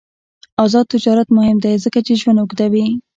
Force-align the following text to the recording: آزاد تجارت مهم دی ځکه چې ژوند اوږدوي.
آزاد 0.63 0.85
تجارت 0.93 1.27
مهم 1.37 1.57
دی 1.63 1.75
ځکه 1.85 1.99
چې 2.05 2.19
ژوند 2.21 2.39
اوږدوي. 2.41 2.85